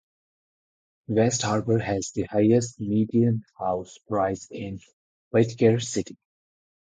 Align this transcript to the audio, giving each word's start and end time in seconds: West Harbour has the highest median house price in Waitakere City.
West 1.09 1.43
Harbour 1.43 1.77
has 1.77 2.09
the 2.15 2.23
highest 2.23 2.79
median 2.79 3.43
house 3.59 3.99
price 4.09 4.47
in 4.49 4.79
Waitakere 5.31 5.79
City. 5.79 6.17